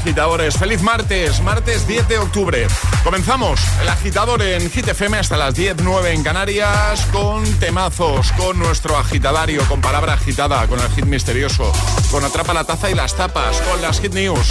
[0.00, 0.56] Agitadores.
[0.56, 2.66] Feliz martes, martes 10 de octubre.
[3.04, 8.58] Comenzamos el agitador en Hit FM hasta las 10, 9 en Canarias con temazos, con
[8.58, 11.70] nuestro agitadario, con palabra agitada, con el hit misterioso,
[12.10, 14.48] con atrapa la taza y las tapas, con las hit news.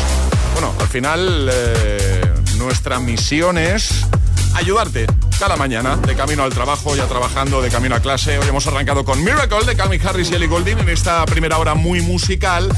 [0.53, 4.05] Bueno, al final eh, nuestra misión es
[4.53, 5.07] ayudarte
[5.39, 8.37] cada mañana de camino al trabajo, ya trabajando de camino a clase.
[8.37, 11.75] Hoy hemos arrancado con Miracle de Calvin Harris y Ellie Goulding en esta primera hora
[11.75, 12.69] muy musical.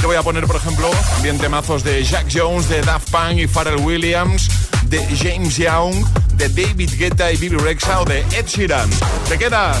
[0.00, 3.46] Te voy a poner, por ejemplo, también temazos de Jack Jones, de Daft Punk y
[3.46, 4.50] Pharrell Williams,
[4.86, 5.94] de James Young,
[6.34, 8.90] de David Guetta y Bibi Rexa o de Ed Sheeran.
[9.28, 9.78] ¿Te quedas?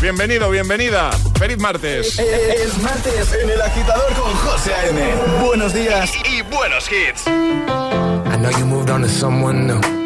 [0.00, 1.10] Bienvenido, bienvenida.
[1.36, 2.16] Feliz martes.
[2.18, 5.14] Es martes en el agitador con José A.M.
[5.44, 6.12] Buenos días.
[6.30, 7.26] Y buenos hits.
[7.26, 10.05] I know you moved on to someone new.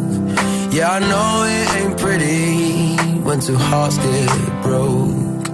[0.73, 5.49] Yeah, I know it ain't pretty when two hearts get broke.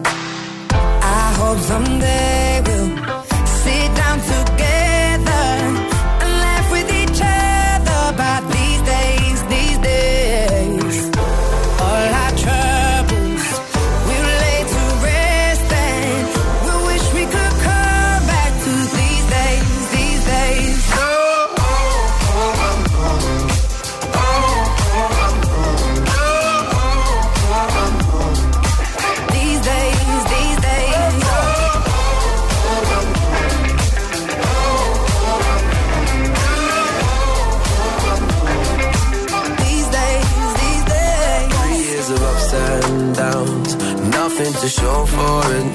[0.71, 3.16] I hope someday we'll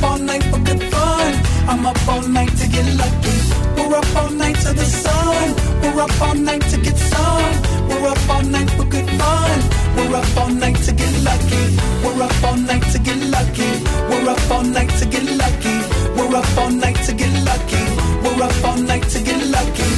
[0.00, 1.34] Up all night for good fun.
[1.68, 3.36] I'm up all night to get lucky.
[3.76, 5.54] We're up all night to the sun.
[5.82, 7.52] We're up all night to get some.
[7.88, 9.58] We're up all night for good fun.
[9.96, 11.64] We're up all night to get lucky.
[12.04, 13.70] We're up all night to get lucky.
[14.08, 15.76] We're up all night to get lucky.
[16.16, 17.84] We're up all night to get lucky.
[18.24, 19.90] We're up all night to get lucky.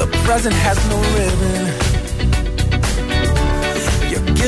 [0.00, 1.65] The present has no ribbon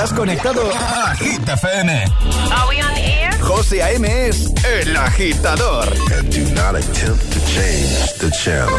[0.00, 1.92] Estás conectado a Hit FM.
[1.92, 3.38] Are we on air?
[3.42, 4.08] José A.M.
[4.08, 5.86] es el agitador.
[6.16, 8.72] And do not attempt to change the channel.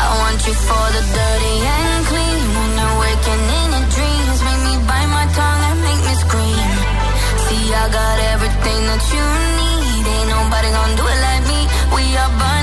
[0.00, 2.46] I want you for the dirty and clean.
[2.56, 6.72] When you're waking in your dreams, make me bite my tongue and make me scream.
[7.44, 9.24] See, I got everything that you
[9.60, 10.06] need.
[10.08, 11.60] Ain't nobody gonna do it like me.
[11.94, 12.55] We are burning.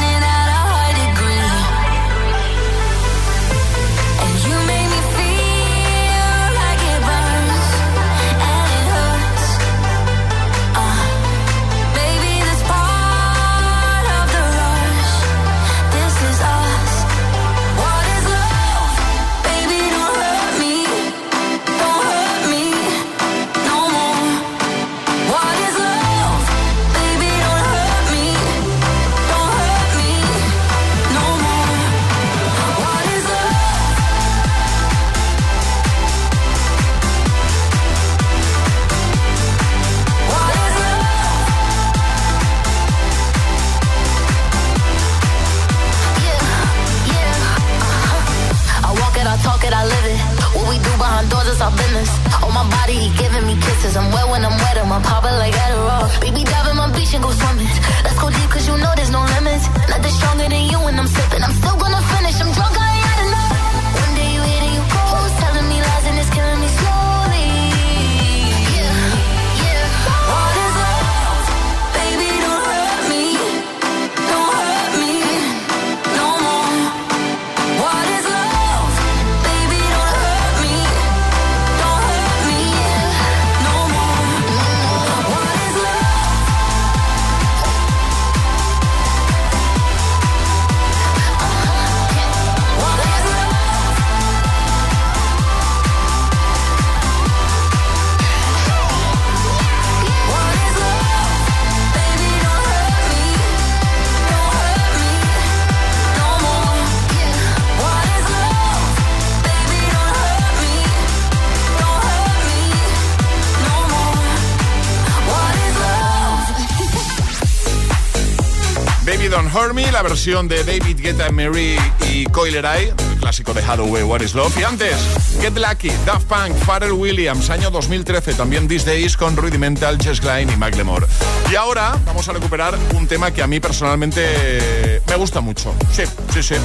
[120.24, 121.76] De David Guetta, Mary
[122.10, 124.58] y Coileray, el clásico de Hathaway, What is Love.
[124.58, 124.96] Y antes,
[125.42, 130.50] Get Lucky, Daft Punk, Pharrell Williams, año 2013, también These Days con Rudimental, Jess Klein
[130.50, 131.08] y Macklemore.
[131.52, 135.76] Y ahora vamos a recuperar un tema que a mí personalmente me gusta mucho.
[135.92, 136.04] Sí,
[136.34, 136.56] sí, sí.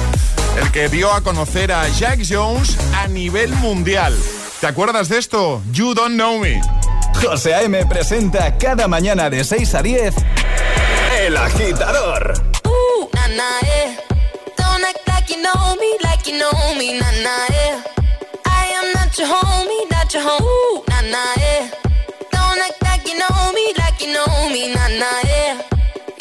[0.57, 4.15] El que dio a conocer a Jack Jones a nivel mundial.
[4.61, 5.61] ¿Te acuerdas de esto?
[5.73, 6.61] You Don't Know Me.
[7.21, 7.85] José A.M.
[7.87, 10.15] presenta cada mañana de 6 a 10
[11.19, 12.48] El Agitador.
[13.35, 13.67] Nah, eh.
[13.67, 13.95] yeah.
[14.57, 17.23] Don't act like you know me, like you know me, nah, eh.
[17.23, 17.83] nah, yeah.
[18.45, 21.09] I am not your homie, not your home, nah, eh.
[21.11, 21.69] nah, yeah.
[22.31, 25.61] Don't act like you know me, like you know me, nah, nah, yeah.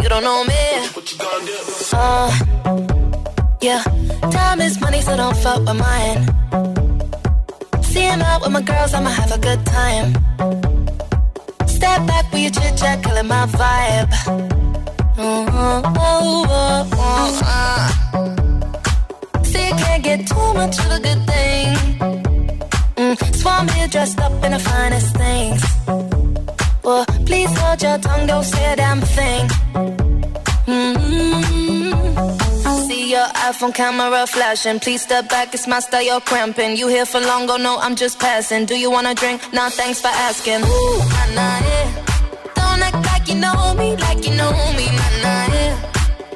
[0.02, 0.62] You don't know me.
[0.94, 1.56] What you gonna do?
[1.92, 2.28] Uh,
[3.60, 3.82] yeah.
[4.30, 6.22] Time is money, so don't fuck with mine.
[7.82, 10.12] See him out with my girls, I'ma have a good time.
[11.66, 14.67] Step back with your chit chat, killing my vibe.
[15.18, 15.24] See,
[19.82, 21.74] can't get too much of a good thing.
[22.94, 25.60] Mm, Swan here dressed up in the finest things.
[26.84, 29.48] Well, please hold your tongue, don't say a damn thing.
[30.66, 31.88] Mm-hmm.
[32.86, 34.78] See your iPhone camera flashing.
[34.78, 36.76] Please step back, it's my style, you're cramping.
[36.76, 38.66] You here for long, oh, no, I'm just passing.
[38.66, 39.42] Do you wanna drink?
[39.52, 40.62] Nah, thanks for asking.
[42.82, 45.92] You know me, like you know me, nah nah yeah.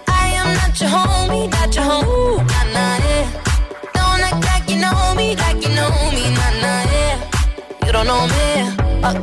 [0.09, 3.27] I am not your homie, not your homie, nah nah yeah.
[3.95, 7.87] Don't act like you know me, like you know me, nah nah yeah.
[7.87, 9.23] You don't know me, oh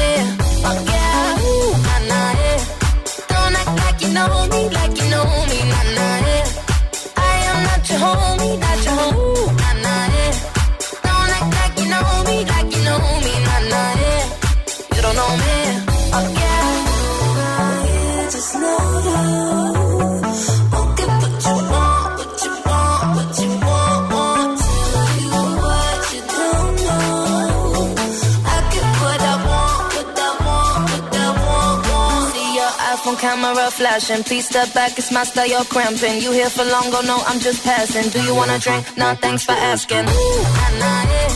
[33.71, 34.23] camera flashing.
[34.23, 36.21] Please step back, it's my style, you're cramping.
[36.21, 38.09] You here for long, go no, I'm just passing.
[38.11, 38.85] Do you wanna drink?
[38.97, 39.99] Nah, thanks for asking.
[39.99, 41.29] Ooh, nah, nah, yeah.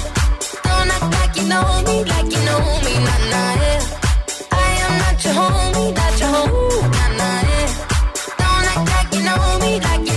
[0.63, 3.81] Don't act like you know me, like you know me, nah, nah, yeah.
[4.51, 7.69] I am not your homie, not your homie.
[8.41, 10.15] Don't act like you know me, like you.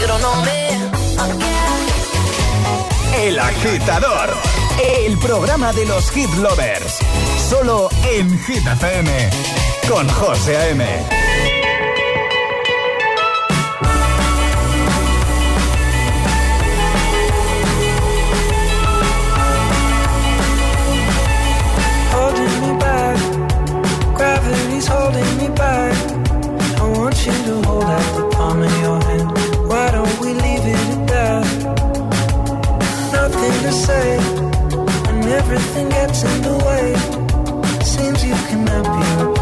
[0.00, 0.58] You don't know me,
[1.18, 1.40] oh.
[3.16, 4.28] El agitador,
[4.82, 6.98] el programa de los hit lovers,
[7.48, 9.30] solo en Hit FM,
[9.88, 10.84] con José A.M.
[22.12, 23.18] holding me back.
[24.14, 25.94] Gravity's holding me back.
[26.80, 29.68] I want you to hold out the palm of your hand.
[29.68, 31.44] Why don't we leave it at that?
[33.12, 34.18] Nothing to say,
[35.08, 36.94] and everything gets in the way.
[37.84, 39.33] Seems you cannot be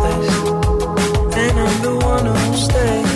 [2.63, 3.12] stay.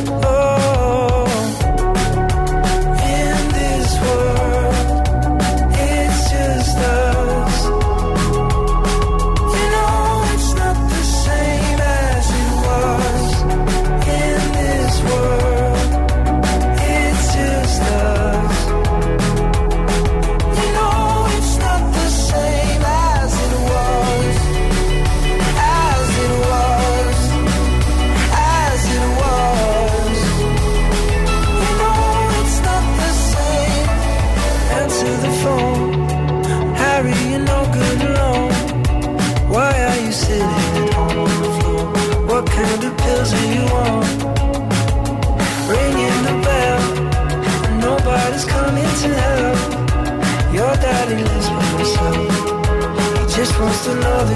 [53.56, 54.35] Just to know that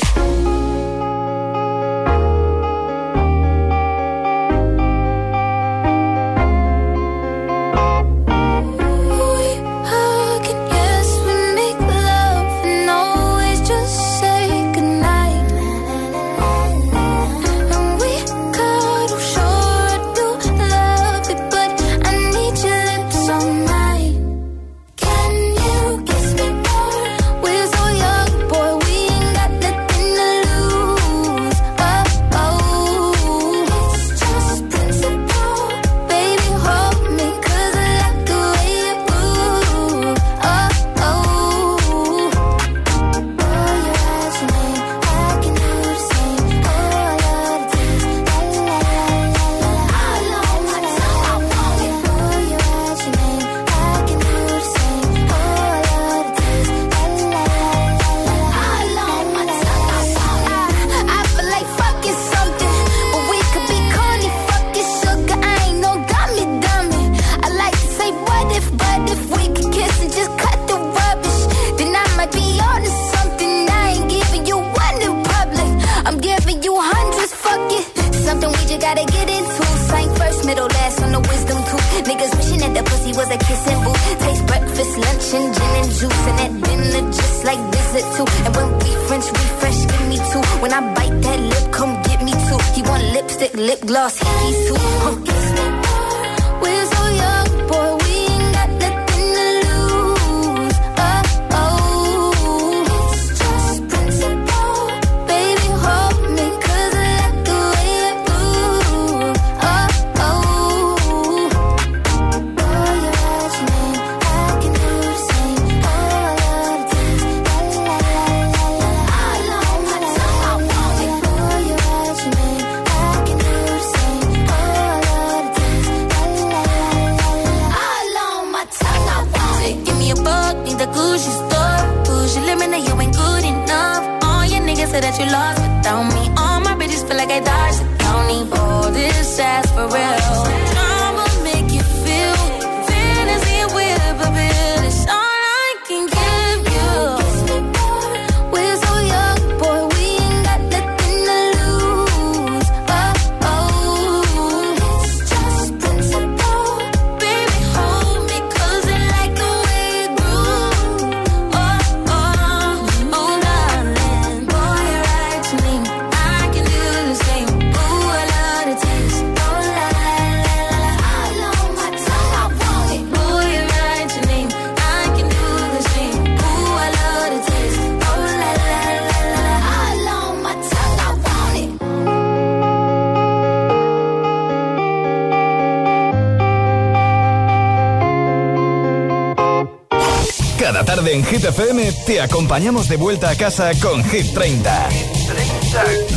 [191.61, 194.89] FM te acompañamos de vuelta a casa con Hit 30.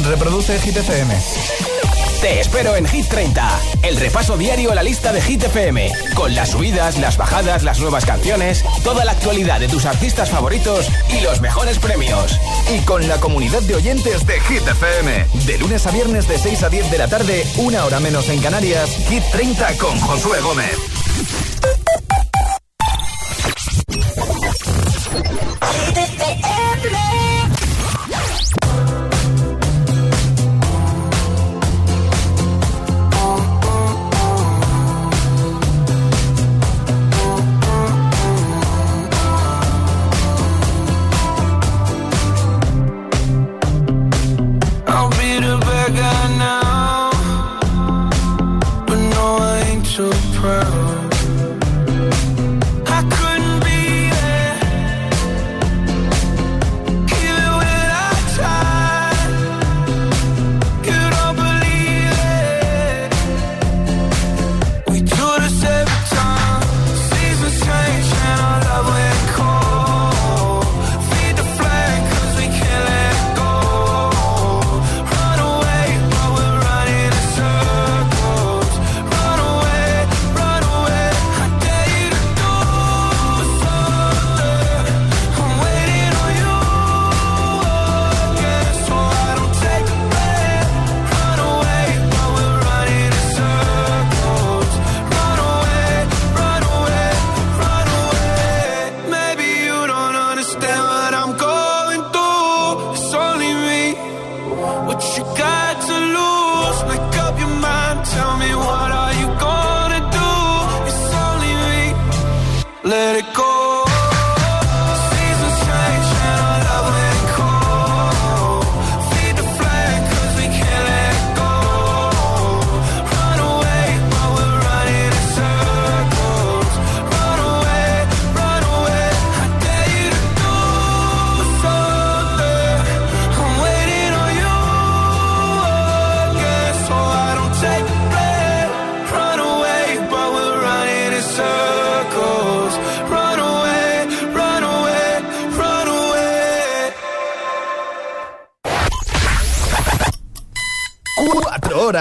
[0.08, 1.14] Reproduce Hit FM.
[2.22, 6.34] Te espero en Hit 30, el repaso diario a la lista de Hit FM, con
[6.34, 11.20] las subidas, las bajadas, las nuevas canciones, toda la actualidad de tus artistas favoritos y
[11.20, 12.40] los mejores premios.
[12.74, 16.62] Y con la comunidad de oyentes de Hit FM, de lunes a viernes de 6
[16.62, 20.93] a 10 de la tarde, una hora menos en Canarias, Hit 30 con Josué Gómez.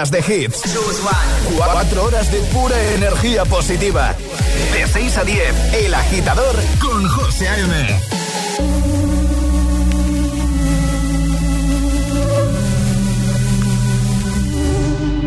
[0.04, 0.62] horas de hits.
[1.56, 4.14] 4 horas de pura energía positiva.
[4.72, 8.00] De 6 a 10, El Agitador con José A.M.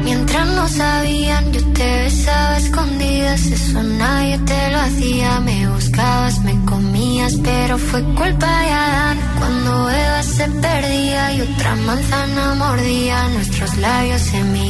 [0.03, 3.45] Mientras no sabían, yo te besaba escondidas.
[3.45, 5.39] Eso nadie te lo hacía.
[5.39, 9.17] Me buscabas, me comías, pero fue culpa de Adán.
[9.39, 14.66] Cuando Eva se perdía y otra manzana mordía, nuestros labios se miraban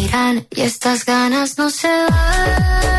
[0.52, 2.97] y estas ganas no se van.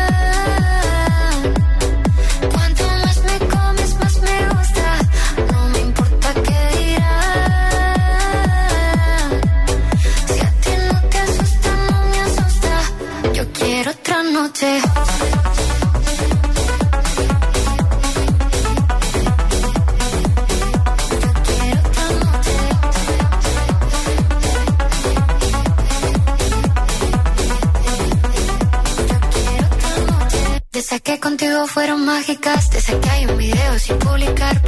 [31.69, 34.59] Fueron mágicas, desde que hay un video sin publicar,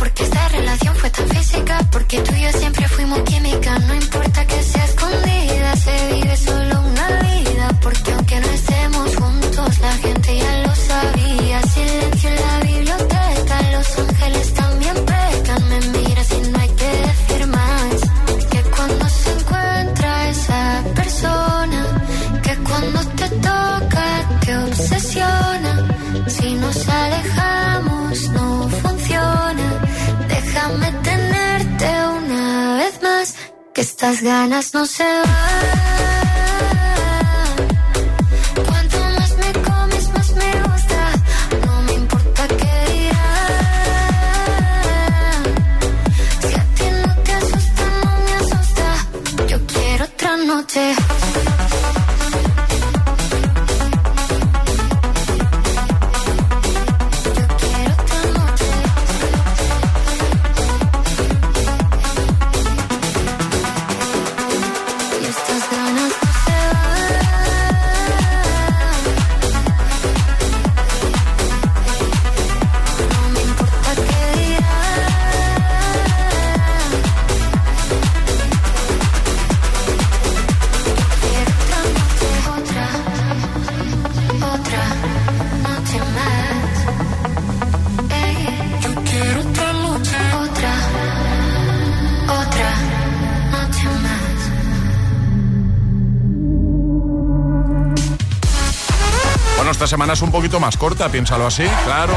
[99.92, 101.66] semana es un poquito más corta, piénsalo así.
[101.84, 102.14] Claro,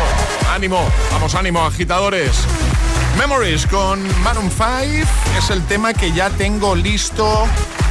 [0.55, 2.31] ánimo, vamos, ánimo, agitadores.
[3.19, 7.49] Memories con Maroon 5 es el tema que ya tengo listo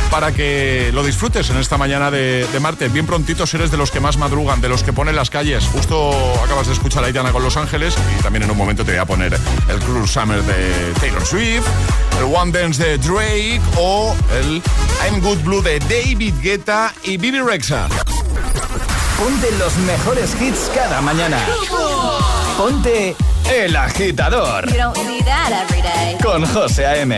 [0.10, 2.94] para que lo disfrutes en esta mañana de, martes.
[2.94, 5.66] Bien prontito si eres de los que más madrugan, de los que ponen las calles.
[5.66, 6.14] Justo
[6.46, 9.02] acabas de escuchar a Itana con Los Ángeles y también en un momento te voy
[9.02, 11.68] a poner el Cruel Summer de Taylor Swift,
[12.20, 14.62] el One Dance de Drake o el
[15.06, 17.90] I'm Good Blue de David Guetta y Bibi Rexa.
[19.24, 21.38] Ponte los mejores hits cada mañana.
[22.58, 23.16] Ponte
[23.50, 26.18] El Agitador You don't see that every day.
[26.22, 27.14] con José A.M.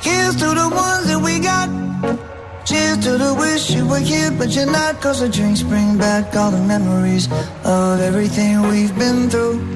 [0.00, 1.68] Here's to the ones that we got.
[2.64, 5.00] Cheers to the wish you were here, but you're not.
[5.00, 7.28] Cause the drinks bring back all the memories
[7.64, 9.75] of everything we've been through.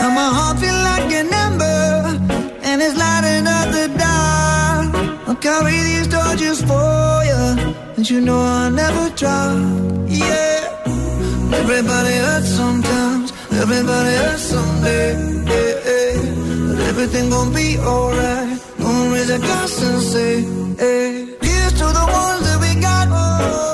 [0.00, 1.84] Now my heart feel like an ember,
[2.68, 4.86] and it's lighting up the dark.
[5.28, 7.42] I'll carry these torches for you,
[7.96, 9.56] and you know I'll never drop.
[10.08, 10.58] Yeah,
[11.62, 15.08] everybody hurts sometimes, everybody hurts someday.
[16.66, 18.58] But everything gon' be alright.
[18.78, 20.32] Gonna raise a glass and say,
[20.78, 21.30] hey.
[21.74, 22.94] To the ones that we got.
[22.94, 23.73] Cheers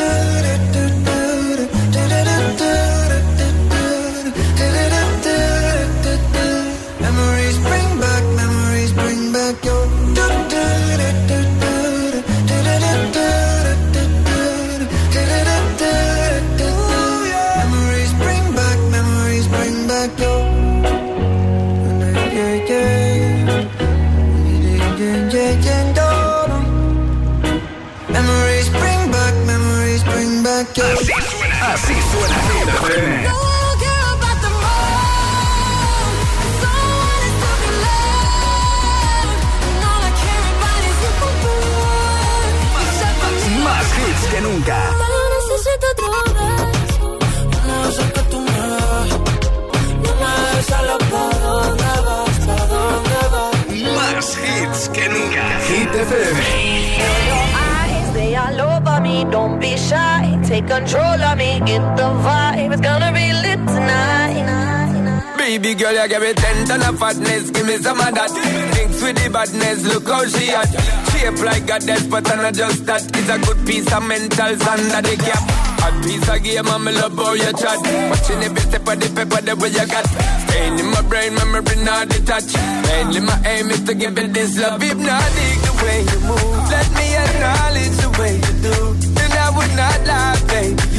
[69.41, 70.69] Badness, look how she at.
[71.09, 73.01] Shape like a death, but I'm not just that.
[73.17, 75.43] It's a good piece of mental under the cap.
[75.81, 77.79] A piece of game, I'm love how you chat.
[78.09, 80.05] Watching every step of the paper, the way you got.
[80.45, 82.53] Staying in my brain, memory not detached.
[82.85, 84.81] Mainly my aim is to give it this love.
[84.81, 86.69] Hypnotic the way you move.
[86.69, 88.77] Let me acknowledge the way you do.
[89.17, 90.90] Then I would not lie, baby.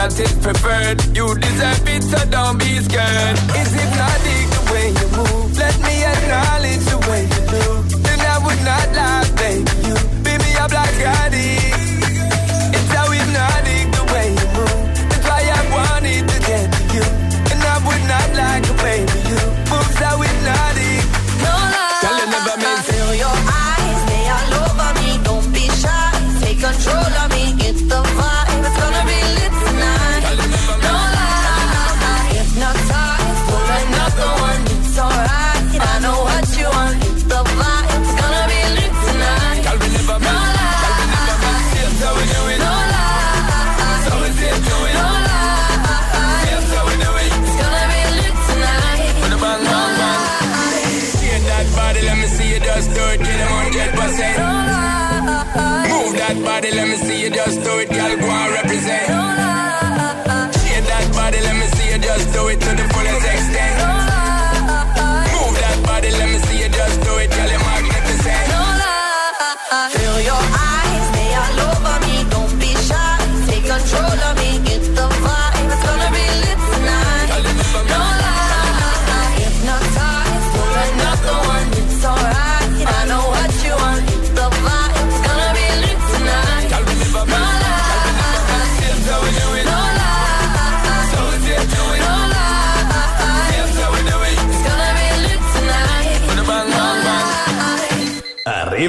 [0.00, 0.98] That is preferred.
[1.14, 3.36] You deserve it, so don't be scared.
[3.52, 5.52] It's hypnotic the way you move.
[5.60, 7.66] Let me acknowledge the way you do.
[8.00, 9.68] Then I would not lie, baby.
[9.84, 9.94] You
[10.24, 11.29] beat me up like addict.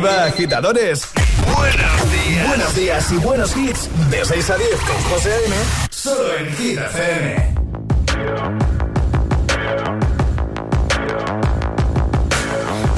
[0.02, 1.08] Arriba, agitadores.
[1.56, 2.48] Buenos días.
[2.48, 3.88] Buenos días y buenos hits.
[4.10, 5.56] De 6 a 10 con José A.M.
[5.92, 7.56] Solo en Hit FM.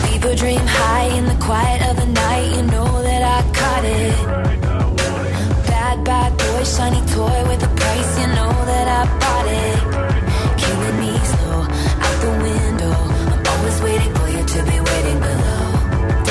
[0.08, 2.56] People dream high in the quiet of the night.
[2.56, 4.16] You know that I caught it.
[5.68, 8.20] Bad, bad boy, shiny toy with a price.
[8.22, 9.80] You know that I bought it.
[10.58, 11.68] Killing me slow
[12.00, 12.96] out the window.
[13.34, 15.43] I'm always waiting for you to be waiting below.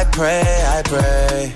[0.00, 0.42] I pray,
[0.78, 1.52] I pray.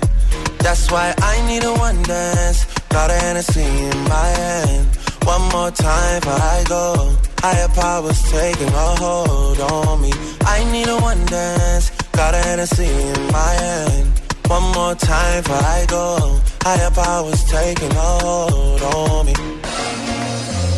[0.57, 2.65] That's why I need a one dance.
[2.89, 4.85] Got a Hennessy in my hand.
[5.23, 7.15] One more time before I go.
[7.39, 10.11] Higher powers taking a hold on me.
[10.41, 11.89] I need a one dance.
[12.11, 14.07] Got a Hennessy in my hand.
[14.47, 16.41] One more time before I go.
[16.63, 19.35] Higher powers taking a hold on me.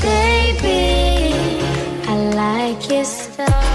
[0.06, 1.60] Baby,
[2.12, 3.75] I like your stuff.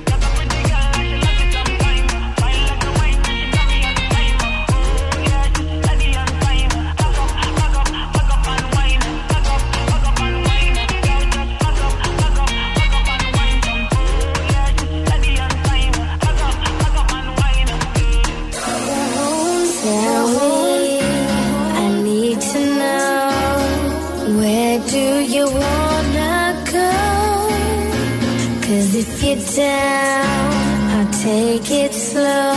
[29.55, 32.53] down, I'll take it slow,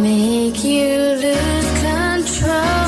[0.00, 2.80] make you lose control.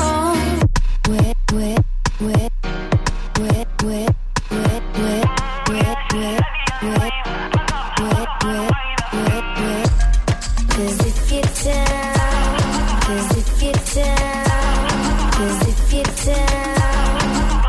[10.75, 17.61] Cause if you're down, cause if you're down, cause if you're down.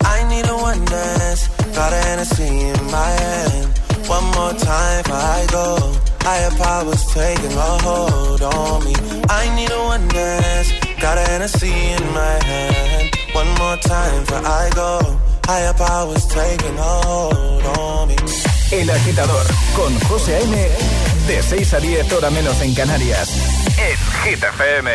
[0.00, 3.75] I need a one dance, got a Hennessy in my hand.
[4.08, 5.92] One more time before I go.
[6.22, 8.94] Higher powers taking a hold on me.
[9.28, 13.10] I need a one dance, got a Hennessy in my hand.
[13.32, 15.00] One more time before I go.
[15.44, 18.16] Higher powers taking a hold on me.
[18.72, 19.46] El agitador
[19.76, 20.56] con José A.M.
[21.26, 23.28] De 6 a 10 hora menos en Canarias.
[23.78, 24.90] En Hit FM.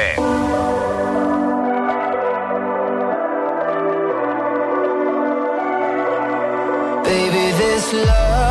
[7.04, 8.51] Baby, this love,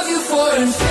[0.61, 0.90] and say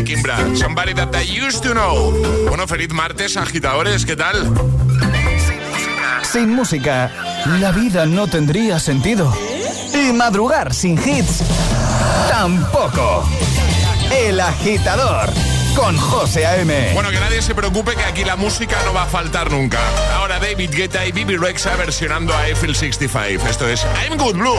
[0.00, 0.36] de Kimbra.
[0.56, 2.12] Somebody that I used to know.
[2.48, 4.36] Bueno, feliz martes, agitadores, ¿qué tal?
[6.22, 7.10] Sin música,
[7.60, 9.32] la vida no tendría sentido.
[9.92, 11.42] Y madrugar sin hits,
[12.28, 13.28] tampoco.
[14.10, 15.30] El agitador
[15.76, 16.92] con José A.M.
[16.94, 19.78] Bueno, que nadie se preocupe que aquí la música no va a faltar nunca.
[20.16, 23.46] Ahora David Guetta y Bibi Rexa versionando a Eiffel 65.
[23.48, 24.58] Esto es I'm Good Blue.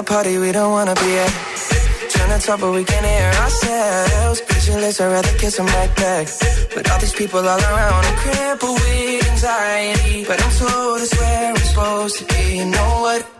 [0.00, 1.32] a party we don't wanna be at.
[2.12, 4.40] Trying to talk, but we can't hear ourselves.
[4.48, 6.26] Pictureless, I'd rather kiss them right back.
[6.74, 10.24] But all these people all around, I'm crippled with anxiety.
[10.28, 12.42] But I'm told it's where I'm supposed to be.
[12.58, 13.39] You know what?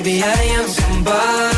[0.00, 1.57] maybe I am somebody.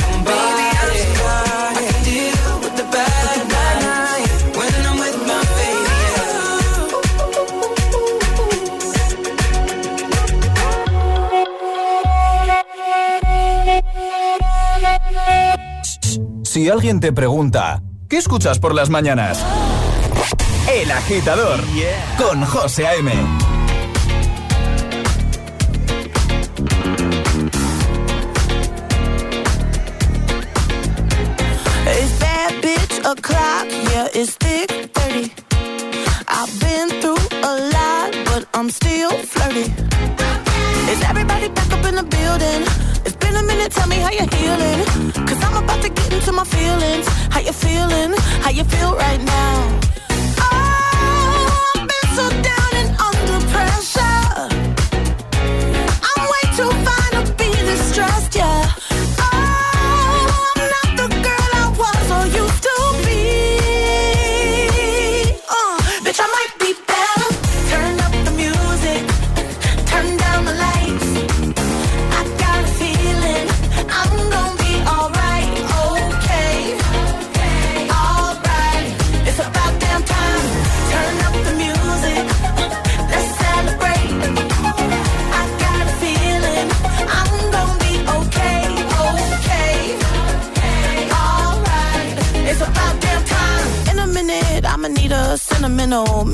[16.61, 19.43] Si alguien te pregunta, ¿qué escuchas por las mañanas?
[20.71, 21.59] El agitador
[22.19, 23.11] con José A.M.
[33.03, 35.31] O'clock, yeah, it's thick 30.
[36.27, 39.65] I've been through a lot, but I'm still flirty.
[40.91, 42.61] Is everybody back up in the building?
[43.03, 45.20] It's been a minute, tell me how you're healing.
[46.21, 47.07] Into my feelings.
[47.31, 48.13] How you feeling?
[48.43, 50.00] How you feel right now?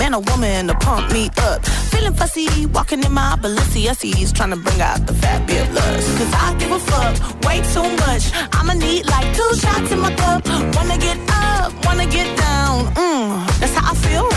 [0.07, 1.65] Sentimental a woman to pump me up.
[1.91, 6.17] Feeling fussy, walking in my Balenciagas, trying to bring out the fabulous.
[6.17, 8.31] Cause I give a fuck way too much.
[8.53, 10.47] I'ma need like two shots in my cup.
[10.75, 12.85] Wanna get up, wanna get down.
[12.95, 14.36] Mm, that's how I feel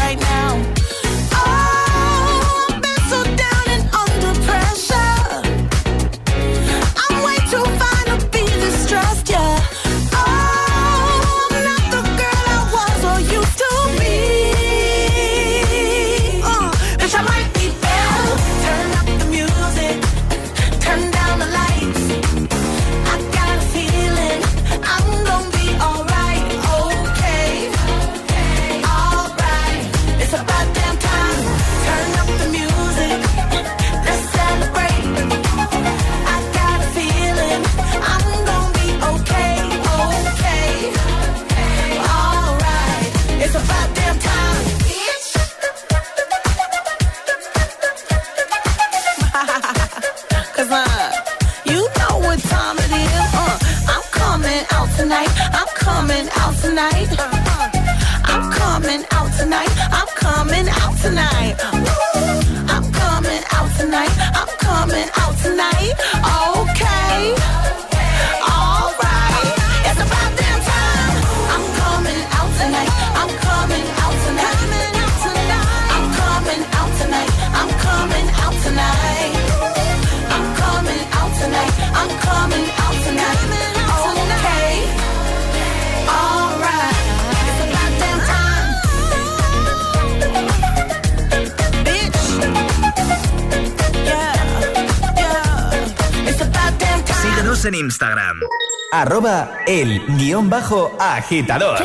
[99.71, 101.79] el guion bajo agitador.